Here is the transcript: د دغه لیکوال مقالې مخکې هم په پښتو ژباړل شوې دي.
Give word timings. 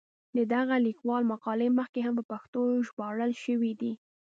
د 0.37 0.39
دغه 0.53 0.75
لیکوال 0.87 1.23
مقالې 1.31 1.67
مخکې 1.79 1.99
هم 2.03 2.13
په 2.19 2.23
پښتو 2.31 2.59
ژباړل 2.87 3.31
شوې 3.43 3.71
دي. 3.81 3.93